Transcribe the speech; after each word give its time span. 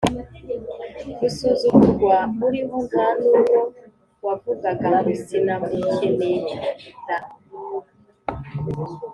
gusuzugurwa 1.19 2.15
uriho 2.45 2.77
nta 2.89 3.07
n’uwo 3.19 3.59
wavuga 4.25 4.67
ngo 4.77 5.09
sinamukenera. 5.23 6.53